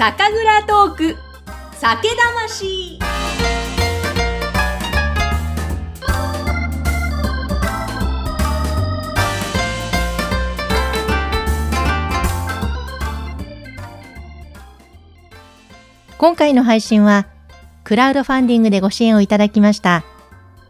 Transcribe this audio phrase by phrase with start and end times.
[0.00, 1.16] 酒蔵トーク
[1.74, 2.98] 酒魂
[16.16, 17.26] 今回の配信は、
[17.84, 20.02] クラウドファンディングでご支援をいただきました、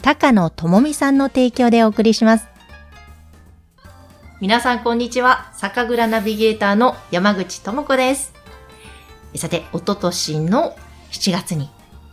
[0.02, 2.48] 高野智美さんの提供でお送りします。
[4.40, 5.52] 皆さんこんにちは。
[5.54, 8.39] 酒蔵ナビゲーターの山口智子です。
[9.38, 10.76] さて、おととしの
[11.10, 11.70] 7月に、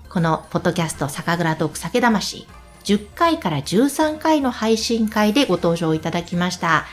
[0.09, 2.47] このポッドキャスト酒蔵トーク酒魂、
[2.83, 6.85] 10回から13回の配信会でご登場いただきました。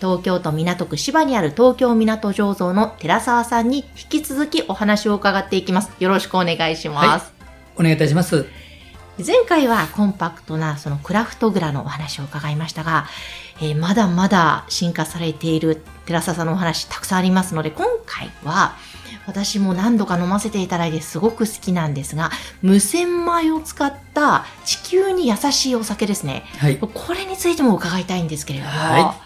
[0.00, 5.90] 東京都港区芝にある東京港醸造の寺澤さんに引き続きお話を伺っていきます。
[5.98, 7.32] よろしくお願いします。
[7.76, 8.67] お願いいたします。
[9.24, 13.06] 前回はコンパクトなそのクラフトグラのお話を伺いましたが、
[13.60, 18.76] えーまだまだ進化されている寺澤さんのお話たくさんありますので、今回は
[19.26, 22.30] 私も何度か飲ませていただいてすごく好きなんですが、
[22.62, 26.44] 無洗米を使った地球に優しいお酒ですね。
[26.58, 26.78] はい。
[26.78, 29.16] これについても伺いたいんですけれども、は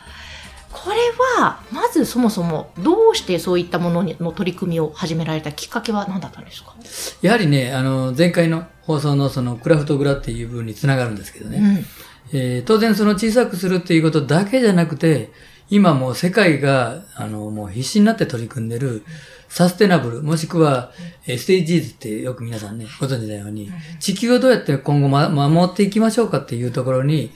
[0.73, 0.97] これ
[1.39, 6.75] は、まずそもそもどうしてそういったものの取り組みを始められたきっかけは何だったんですか、
[7.21, 11.59] やはりね、あの、前回の放送のそのクラフトグラっていう部分につながるんですけどね。
[11.59, 11.87] うん
[12.35, 15.31] えー当然その小さくするっていうことだけじゃなくて、
[15.69, 19.05] 今もう世界が、あの、もう必死になって取り組んでる、
[19.53, 20.93] サステナブル、もしくは、
[21.27, 21.37] えー
[21.67, 27.33] SDGs ってよく皆さんね、ご存知のように、地球をどうやって今後、ま、守っていきましょうかっていうところに、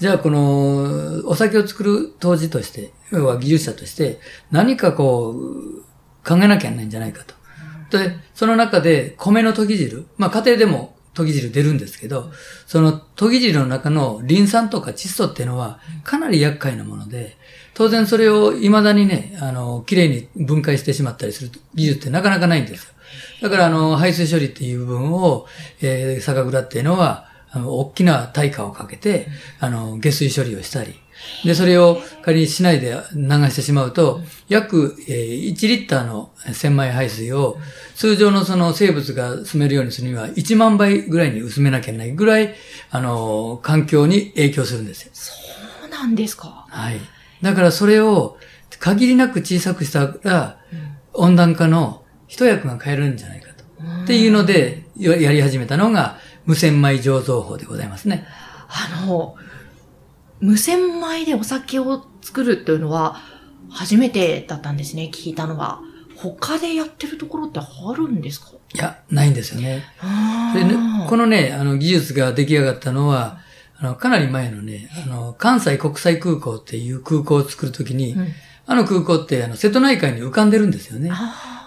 [0.00, 4.18] じゃあこの、お酒を作る当時として、要は技術者として、
[4.50, 5.82] 何かこう、
[6.26, 7.34] 考えなきゃいけないんじゃないかと。
[7.98, 12.30] で、その中で米の研ぎ汁、まあ家庭でも研ぎ汁出るんですけど、
[12.66, 17.36] その研ぎ汁の中のリン酸とか窒素っていうのはかなり厄介なもので、
[17.74, 22.92] 当然それを未だにね、あの、綺麗に分解してしまったりする技術ってなかなかないんですよ。
[23.42, 25.46] だからあの、排水処理っていう部分を、
[25.80, 29.28] えー、酒蔵っていうのは、あの、大きな対価をかけて、
[29.60, 30.94] あの、下水処理をしたり、
[31.44, 37.58] で、それを仮にしないで流してしまうと、約、えー1リッターの千枚排水を、
[37.94, 42.54] 通常のその生物が住めるようにするには1万倍ぐらいに薄めなきゃいけないぐらい、
[42.90, 45.10] あの、環境に影響するんですよ。
[45.14, 45.32] そ
[45.86, 46.66] うなんですか。
[46.68, 47.00] はい。
[47.42, 48.36] だからそれを
[48.78, 50.58] 限りなく小さくしたら、
[51.12, 53.64] 温暖化の一役が変えるんじゃないかと。
[54.04, 58.26] っていうので、ややり始めたのが、無洗米醸造法でございますね。
[58.68, 59.34] あの、
[60.40, 63.16] 無洗米でお酒を作るっていうのは
[63.70, 65.80] 初めてだったんですね、聞いたのは。
[66.16, 68.48] 他でやってるところってあるんですか？
[68.74, 69.84] いや、ないんですよね。
[70.00, 73.38] あでねーこのね、あの、技術が出来上がったのは、
[73.78, 78.28] あの、かなり前のね、あの、関西国際空港っていう空港を作るときに、うん
[78.70, 81.10] あの空港って、あの、瀬戸内海に浮かんでるんですよね。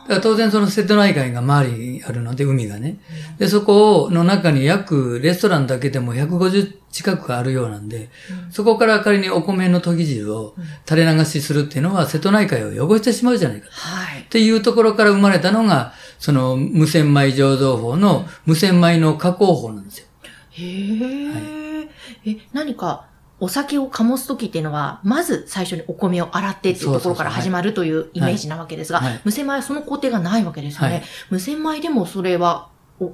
[0.02, 2.98] だあから当然その瀬戸内海が周りにあるので、海がね。
[3.38, 8.10] で、そこの中に約、レストランだけでも150近くあるようなんで、
[8.50, 10.56] そこから仮にお米の研ぎ汁を
[10.88, 14.26] 垂れ流しするっていうのは、瀬戸内海を汚してしまうじゃないかはいっ。
[14.26, 20.08] ていうところから生まれたのが、その無洗米醸造法の無洗米の加工法なんですよ。
[20.52, 21.90] へえ、
[22.26, 23.06] え、何か
[23.42, 30.94] お酒を醸すときっていうのは、まず最初にお米を洗ってっていうところから始まるというイメージなわけですが無洗米はその工程がないわけですよね。
[30.94, 31.04] はい。
[31.32, 32.70] 無洗米でもそれは
[33.00, 33.14] お、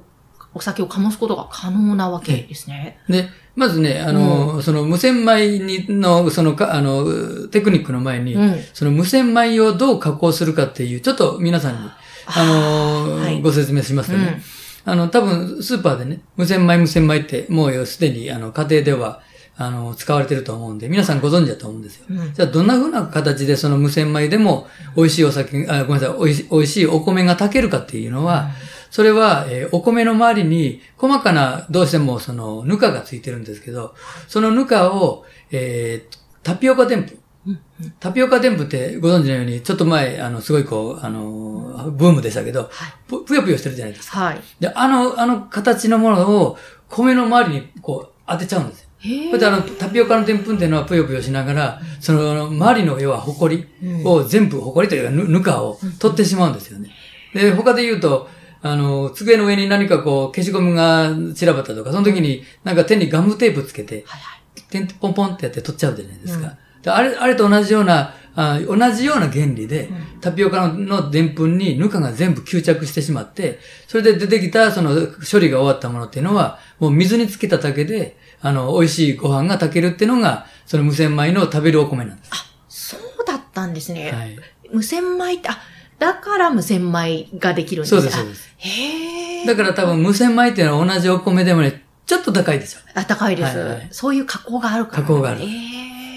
[0.52, 2.98] お酒を醸すことが可能なわけですね。
[3.08, 8.60] で、まずね、あの、その無洗米にの、そのか、あの、テクニックの前に、うん。
[8.74, 11.90] その無洗米をどう加工するかっていう、ちょっと皆さんに、
[12.26, 13.40] あの、はい。
[13.40, 14.42] ご説明しますとね、
[14.84, 19.22] あの、多分、スーパーでね、無洗米、無洗米って、もうすでに、あの、家庭では、
[19.60, 22.04] あの、使われてると思うんで、皆さんご存知だと思うんですよ。
[22.08, 28.50] うんじゃあ、どんな風な形でその無洗米でも、美味しいお酒、あ、ごめんなさい、美味しい、美味しいお米が炊けるかっていうのは、
[28.90, 33.94] それは、えーお米の周りに、細かな、どうしても、その、ぬかがついてるんですけど、
[34.28, 37.18] そのぬかを、えータピオカでんぷ。
[38.00, 42.70] タピオカでんぷってご存知のように、ちょっと前、あの、すごいこう、あの、ブームでしたけど、
[43.08, 44.18] ぷぷよぷよしてるじゃないですか。
[44.20, 44.40] はい。
[44.60, 46.56] で、あの、あの形のものを、
[46.88, 48.87] 米の周りにこう、当てちゃうんですよ。
[49.00, 53.66] へそれであの、タピオカのでんぷんっていうのはぷよぷよしながら、その、周りの要はホコリ
[54.04, 56.90] を全部、ホコリというかぬ、ぬかを取ってしまうんですよね。
[57.34, 58.28] で、他で言うと、
[58.60, 64.04] あの、机の上に何かこう、消しゴムが散らばったとか、その時になんか手にガムテープつけて。
[64.70, 66.56] てんポンポンってやって取っちゃうじゃないですか。
[66.82, 69.88] であれ、あれと同じような、あ同じような原理で、
[70.20, 74.90] タピオカのでんぷんにぬかが全部吸着してしまって、それで出てきたその
[75.30, 82.30] 処理が終わったものっていうのは、もう水につけただけで、あの、美味しいご飯が炊けるっていうのが、その無洗米の食べるお米なんです。
[82.68, 84.12] そうだったんですね。
[84.12, 84.38] はい。
[84.72, 85.58] 無洗米って、あ、
[85.98, 88.54] だから無洗米ができるんですそうです、そうです。
[88.58, 89.46] へえ。
[89.46, 92.80] だから多分無洗米っていうのは同じお米でもね、ちょっと高いですよ。
[92.94, 95.02] あ、高いです、はいはいそういう加工があるから。
[95.02, 95.40] 加工がある。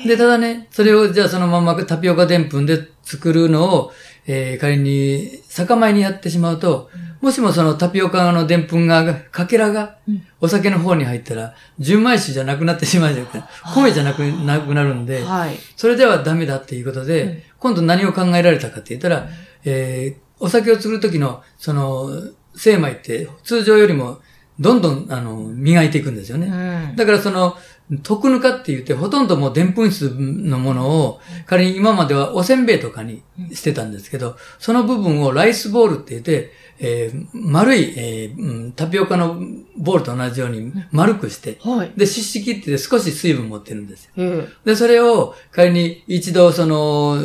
[0.05, 3.93] で、ただね、それをじゃあそのままタピオカでんぷんで作るのを、
[4.27, 6.89] えー仮に酒米にやってしまうと、
[7.21, 13.43] もしもそのタピオカのでんぷんが、かけらがうんお酒の方に入ったら、純米酒じゃなくなってしまうじゃなくて、
[13.75, 15.55] 米じゃなくなくなるんで、はい。
[15.75, 19.27] それではダメだっていうことで、うん今度何を考えられたかって言ったら、
[19.65, 22.09] えーお酒を作る時の、その、
[22.55, 24.17] 精米って通常よりも
[24.59, 26.47] どんどん、あの、磨いていくんですよね。
[26.47, 26.95] うん。
[26.95, 27.55] だからその、
[28.03, 33.21] 特ぬかって言って、ほとんどもうでんぷん質のものを、仮に今まではおせんべいとかに
[33.53, 39.39] してたんですけど、その部分をライスボールって言って、えー丸い、えーうんタピオカの
[39.77, 41.91] ボールと同じように丸くして、はい。
[41.97, 44.11] で、湿式って言って少し水分持ってるんですよ。
[44.17, 47.19] えで、それを仮に一度その、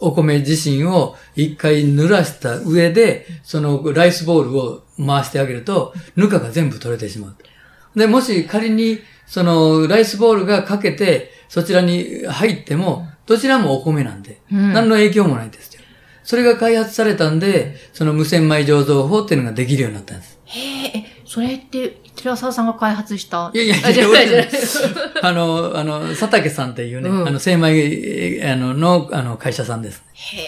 [0.00, 7.98] お米自身を一回濡らした上で、そのライスボールを回してあげると、ぬかが全部取れてしまう。
[7.98, 15.82] で、もし仮に、その、ライスボールがかけて、そちらに入っても、どちらもお米なんで、うん何の影響もないんですよ。
[16.24, 20.38] それが開発されたんで、その無洗米醸造法っていうのができるようになったんです。
[20.46, 23.50] へえ、それって、寺沢さんが開発した？
[23.54, 24.48] いやいやいやあじゃない。
[25.22, 30.02] あの、あの、佐竹さんっていうね、うんあの、精米、えーあの、の、あの、会社さんです。
[30.14, 30.38] へ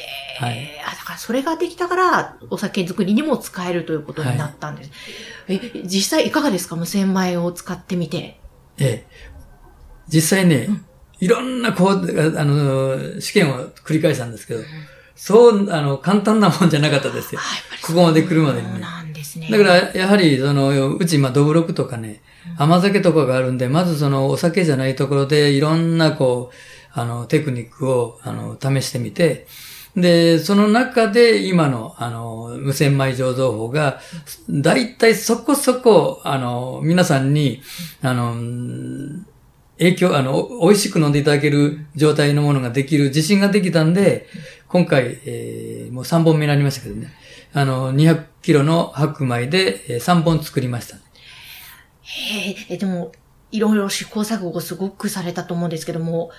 [0.43, 4.91] え、はいあ、だからそれができたから、お酒作りにも使えるということになったんです。
[5.49, 6.77] え、実際いかがですか？
[6.77, 8.40] 無洗米を使ってみて。
[8.81, 9.07] ええ。
[10.09, 10.69] 実際ね、
[11.21, 14.63] いろんな、こう、あの、試験を繰り返したんですけど、
[15.15, 17.41] そう、あの、簡単なもんじゃなかったですよ。
[17.83, 18.81] ここまで来るまでにそうね。
[18.81, 19.49] なんですね。
[19.51, 22.23] だから、やはり、その、うち、まあ、ドブロクとかね、
[22.57, 26.57] 甘酒とかがあるんで、まずその、お酒じゃないところで、いろんな、こう、
[26.93, 29.47] あの、テクニックを、あの、試してみて、
[29.97, 34.01] で、その中で、今の、あの、無洗米醸造法が、
[34.49, 37.63] だいたいそこそこ、あの、皆さんに、
[38.03, 38.35] あの、
[39.79, 44.27] 影響、あの、美味しく飲んでいただける状態のものができる自信ができたんで、
[44.69, 47.13] 今回、えーもう3本目になりましたけどね。
[47.53, 50.97] あの、200キロの白米で、3本作りました。
[50.97, 53.11] へえ、え、でも、
[53.51, 56.31] いろいろ試行錯誤すごくされたと思うんですけども、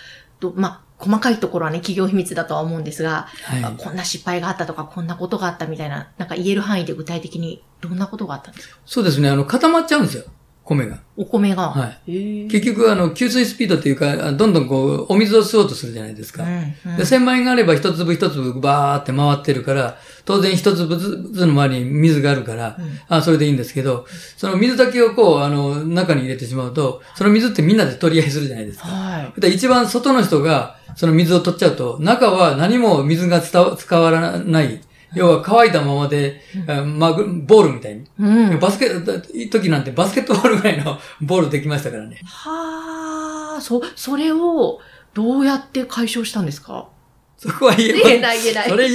[0.41, 3.63] とまあ、細かいところはね、企業秘密だとは思うんですが、はい。
[3.63, 8.77] あこんな失敗があったとか、こんなことがあったみたいな、なんか言える範囲で具体的にどんなことがあったんですか？
[8.85, 10.25] そうですね、あの、固まっちゃうんですよ。
[10.75, 10.97] 米が。
[11.17, 11.69] お米が。。
[11.69, 12.47] はい。
[12.47, 16.43] 結局、あの、吸水スピードっていうか、あどんどんこう、お水を吸おうとするじゃないですか。
[16.43, 24.05] うんうんで、千米があれば一粒一粒バーって回ってるから、当然一粒ずつの周りに水があるから、うんあそれでいいんですけど、
[24.37, 28.87] その水だけをこう、あの、中に入れてしまうと、その水ってみんなで取り合いするじゃないですか。
[28.87, 29.41] はい。
[29.41, 34.81] で一番外の人が、その水を取っちゃうと、中は何も水が伝わ使わない。
[35.15, 38.05] 要は乾いたままで、あマグボールみたいに。
[38.19, 38.59] うん。
[38.59, 38.89] バスケ、
[39.49, 42.17] 時なんてバスケットボールぐらいのボールできましたからね。
[42.23, 44.79] はあ、そ、それを
[45.13, 46.87] どうやって解消したんですか？
[47.37, 48.69] そこは言えま言えない言えない。
[48.69, 48.89] それ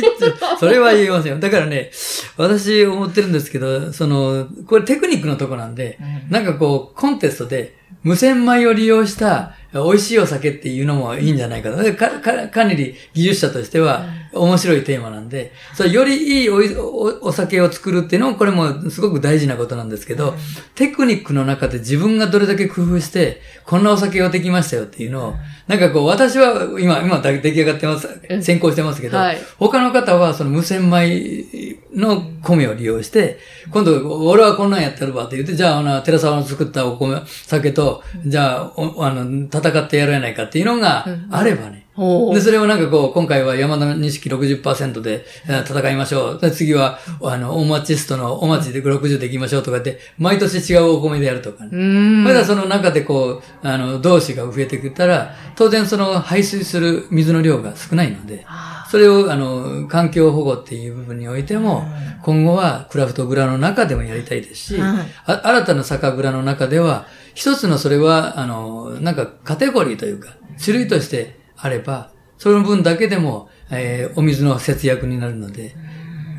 [0.61, 1.41] それは言えませんよ。
[1.41, 1.91] だからね、
[2.37, 11.82] 私思ってるんですけど、その、これテクニックのとこなんで、うんなんかこう、コンテストで、無洗米を利用した美味しいお酒っていうのもいいんじゃないかと。
[11.82, 20.35] でか、か、かなり技術者としては面白いテーマなんで、それよりいいおいおお酒を作るっていうのも、これもすごく大事なことなんですけど、
[20.75, 25.35] テクニックの中で自分がどれだけ工夫して、こんなお酒ができましたよっていうのを、
[25.66, 28.42] なんかこう、私は今、今だ出来上がってますう、ん。
[28.42, 29.38] 先行してますけど、はい。
[29.59, 33.38] 他の方はその無洗米の米を利用して、
[33.73, 42.35] 今度、俺はこんなんやってるわって言って、じゃあ、あの、寺沢の作ったお米、酒と、じゃあ、おあの、戦ってやらないかっていうのがあればね、ほう。
[42.35, 46.38] で、それをなんかこう、今回は山田錦60%でえー戦いましょう。
[46.40, 51.70] で次は、あの、大町ストの大町で60でいきましょうとかって、毎年違うお米でやるとかね。
[51.73, 61.87] まだその中でこう、あの、同士が増えてくったら、当然その排水する水の量が少ないので、あそれを、あの、環境保護っていう部分においても、
[62.23, 65.06] 今後はクラフトグラの中でもやりたいですし、はい。
[65.25, 67.06] あ新たな酒蔵の中では、
[67.37, 70.31] 一つのそれは、あの、なんかカテゴリーというか、
[70.62, 75.76] 種類としてあれば、その分だけでも、えーお水の節約になるので、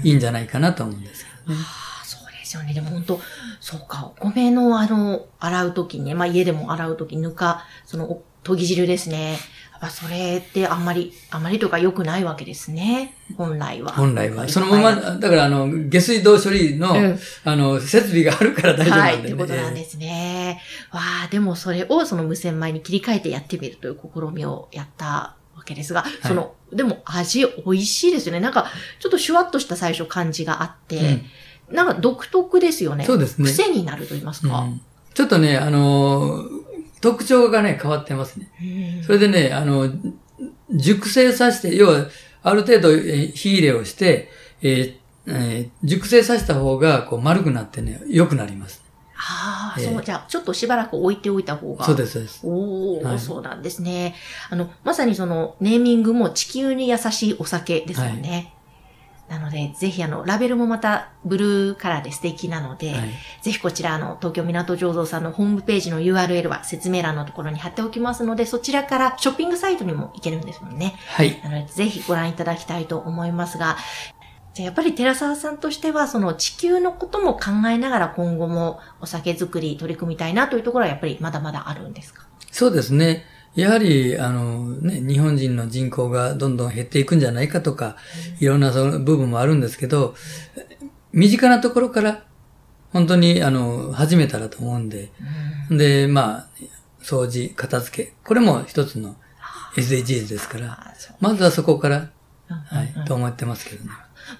[0.03, 1.59] いいんじゃないかなと思うんですけどね。
[1.61, 2.73] あ、そうですよね。
[2.73, 3.21] でも本当
[3.59, 9.37] そうか、お米のあの、洗うときね、まあ家でも洗うとき、ぬか、その、お研ぎ汁ですね。
[9.79, 13.13] やっぱそれってあんまり、あんまりというか良くないわけですね。
[13.37, 13.91] 本来は。
[13.91, 14.49] 本来は。
[14.49, 19.33] そのまま、だからあの、下水道処理の、うんあの、設備があるから大丈夫は、ないんでね。
[19.35, 20.61] ってことなんですね。
[20.91, 28.39] わあ、でもそれをその無洗米に切り替えてやってみるという試みをやったわけですが、そのでも味美味しいですよね。
[28.39, 31.21] なんか、ちょっとシュワッとした最初感じがあって、
[31.69, 33.05] なんか独特ですよね。
[33.05, 34.59] そうですね癖になると言いますか。
[34.59, 34.81] うん
[35.17, 36.56] ちょっとね、あのー
[37.01, 38.47] 特徴がね、変わってますね。
[38.99, 39.89] うんそれでね、あの、
[40.71, 42.07] 熟成させて、要は、
[42.43, 44.29] ある程度、えー火入れをして、
[44.61, 44.95] えー
[45.27, 48.83] えー熟成させた方が、こう、丸くなってね、良くなります。
[49.19, 51.85] ああ、ええそう、じゃあ、ちょっとしばらく置いておいた方が。
[51.85, 52.39] そうです、そうです。
[52.43, 52.49] お
[52.99, 54.15] お、はいそうなんですね。
[54.49, 58.53] あの、まさにその、ネーミングも地球に優しいお酒ですもんね。
[59.29, 63.09] なので、ぜひあの、ラベルもまたブルーカラーで素敵なので、はい。
[63.41, 70.95] ぜひこちらあの、東京港醸造さんのホームページの URL は説明欄のところに貼っておきますので、そちらからショッピングサイトにも行けるんですもんね。
[71.07, 71.39] はい。
[71.43, 73.75] なので、ぜひご覧いただきたいと思いますが、
[74.53, 82.25] じゃあやっぱり寺沢さんとしては、その地球のことも考えながら今後もお酒作り取り組みたいなというところはやっぱりまだまだあるんですか？
[82.49, 83.25] そうですね。
[83.57, 87.97] やはり、あの、ね、日本人の人口がどんどん減っていくんじゃないかとか、
[88.39, 90.15] いろんなその部分もあるんですけど、
[91.11, 92.23] 身近なところから、
[92.93, 95.11] 本当に、あの、始めたらと思うんで、
[95.71, 96.47] で、まあ、
[97.01, 99.15] 掃除、片付け、これも一つの
[99.75, 101.97] SDGs ですから、まずはそこから、
[102.49, 103.01] うんはいうん。
[103.01, 103.91] うん、と思ってますけどね。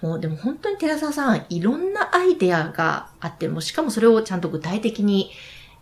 [0.01, 5.31] もうでも本当に寺沢さん、いろんなアイデアがあって、もうしかもそれをちゃんと具体的に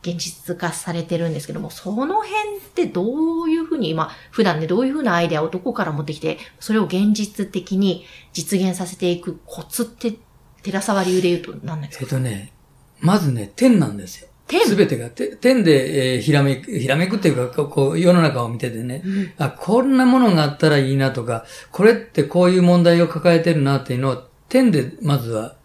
[0.06, 10.14] 現実化されてるんですけども、その辺ってどういうふうに、今、普段ね、どういうふうなアイデアをどこから持ってきて、それを現実的に実現させていくコツって、
[10.62, 12.04] 寺沢流で言うと何なんですか？
[12.04, 12.52] えっとね、
[13.00, 14.28] まずね、天なんですよ。
[14.48, 25.56] 天すべてが、て天で、えーひらめく、ひらめくっていうか、こう世の中を見ててね、うんあ、こんなものがあったらいいなとか、これってこういう問題を抱えてるなっていうのを、天でまずは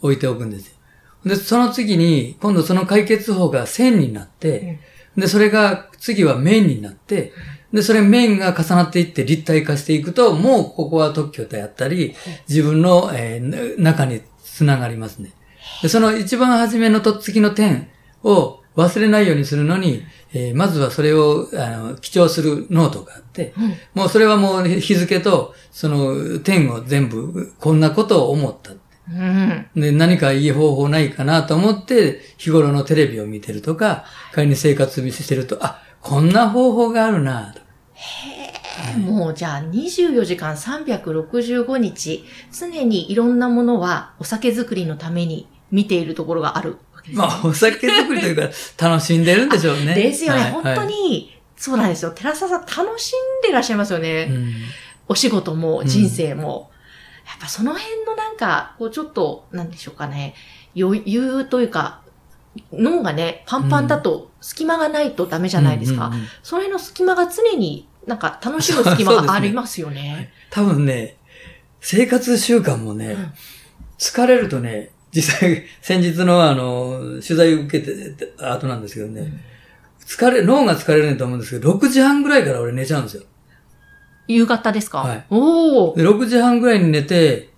[0.00, 0.75] 置いておくんですよ。
[1.26, 4.78] で、その次に、今度その解決法が線になって、
[5.16, 7.32] で、それが次は面になって、
[7.72, 12.14] で、それ面が重なっていって立体化していくと、もうここは特許であったり、
[12.48, 15.32] 自分の、えーな中につながりますね。
[15.82, 17.88] で、その一番初めのとっつきの点
[18.22, 23.52] を忘れないようにするのに、えーまずはそれを、あの、記帳するノートがあって、
[23.94, 28.70] もうそれはもう日付と、その点を全部、こんなことを思った。
[29.10, 29.66] うん。
[29.74, 37.60] で、何かいい方法ないかなと思って、日頃のテレビを見てるとか、仮に生活してると、あ、こんな方法があるなと。
[38.98, 47.26] もうじゃあ24時間365日、常にいろんなものはお酒作りのために見ているところがあるわけですね。
[47.26, 48.50] まあ、お酒作りというか、
[48.88, 49.94] 楽しんでるんでしょうね。
[49.94, 52.10] ですよね、はい本当に、そうなんですよ。
[52.10, 54.14] 寺澤さん楽しんでらっしゃいますよね。
[54.14, 54.52] はいうん
[55.08, 56.70] お仕事も人生も。
[56.72, 56.75] や
[57.34, 60.34] っぱその辺のなんか、こうちょっと、なんでしょうかね、
[60.78, 62.02] 余裕というか、
[62.72, 66.06] 脳がね、パンパンだと隙間がないとダメじゃないですか。
[66.06, 70.32] うんうんうんその辺の隙間が常になんか楽しむ隙間がありますよね。
[70.50, 71.16] 多分ね、
[71.80, 73.32] 生活習慣もね、うん
[73.98, 79.40] 疲れるとね、実際、 先日のあの、取材を受けてた後なんですけどね、うん
[80.06, 83.24] 疲れ、脳が疲れると思うんですけど、6時半ぐらいから俺寝ちゃうんですよ。
[84.28, 85.96] 夕方ですか、はいおお。
[85.96, 87.50] で、6時半ぐらいに寝て、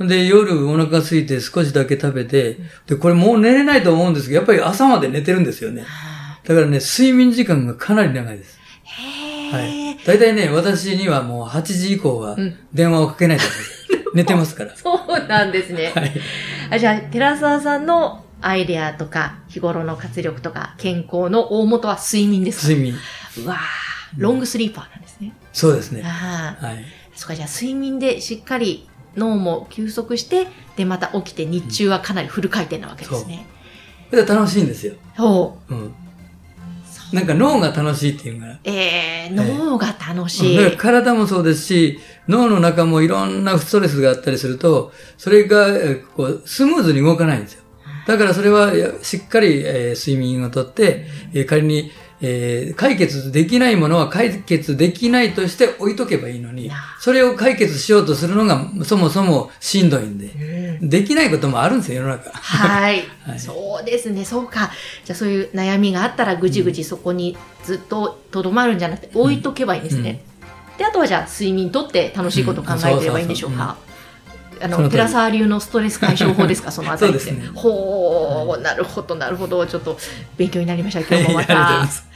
[0.00, 5.84] で、夜お腹が空いて少しだけ食べて、で、これもう寝れないと思うんですけど、やっぱり朝まで寝てるんですよね。
[6.44, 8.58] だからね、睡眠時間がかなり長いです。
[8.84, 9.96] へはえ、い。
[10.06, 14.74] 大体ね、私にはもう8時以降はうん電話をかけないと思う 寝てますから。
[14.76, 15.92] そうなんですね。
[15.94, 16.12] はい。
[16.70, 22.68] あじゃあ、寺澤さんのアイデアとか、日頃の活力とか、健康の大元は睡眠ですか？
[22.68, 22.98] 睡眠。
[23.44, 23.58] うわー
[24.16, 24.97] ロングスリーパーなんですね。
[25.58, 26.02] そうですね。
[26.02, 26.84] はい。
[27.14, 30.46] そっか、じゃあ睡眠でしっかり脳も休息して、
[30.76, 33.46] で、また起きて日中はかなりフル回転なわけですね。
[34.10, 34.94] それは楽しいんですよ。
[35.16, 35.74] そう。
[35.74, 35.94] うん。
[37.12, 38.74] なんか脳が楽しいっていうかえー、
[39.30, 40.76] え脳が楽しい。
[40.76, 41.98] 体もそうですし、
[42.28, 47.62] 脳の中もいろんなストレスがあったりすると、それが、えーこう、スムーズに動かないんですよ。
[48.06, 48.72] だからそれは、
[49.02, 60.88] しっかり、えー睡眠をとって、えー仮に、えー解決できないものは解決できないとして置いとけばいいのにな、それを解決しようとするのがそもそもしんどいんで、うん。
[60.88, 62.30] できないこともあるんですよ、世の中。
[62.30, 63.38] はい、 はい。
[63.38, 64.70] そうですね、そうか。
[65.04, 70.20] じゃあそういう悩みがあったらぐじぐじそこにずっととどまるんじゃなくて置いとけばいいんですね。
[70.78, 73.76] で、あとはじゃあ睡眠とって楽しいことを考えてればいいんでしょうか。
[74.60, 77.20] あの、寺沢流のストレス解消法ですか、そのあたりって。
[77.24, 77.50] そうですね。
[77.54, 79.66] ほー、なるほど、なるほど。
[79.66, 79.98] ちょっと
[80.36, 81.86] 勉強になりました、今日もまた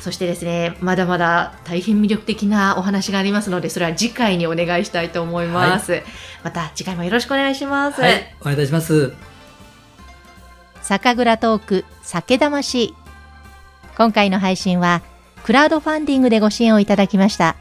[0.00, 6.02] そしてですね、まだまだ大変魅力的なお話がありますので、それは次回にお願いしたいと思います。
[6.42, 8.00] また次回もよろしくお願いします。
[8.00, 9.12] はい、お願いいたします。
[10.82, 12.94] 酒蔵トーク酒魂
[13.96, 15.00] 今回の配信は
[15.42, 17.56] クラウドファンディングでご支援をいただきました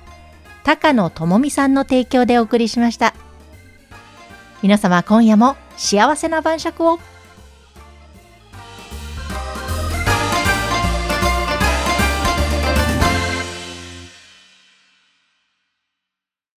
[0.65, 3.13] 高野智美さんの提供でお送りしました。
[4.61, 6.99] 皆様今夜も幸せな晩酌を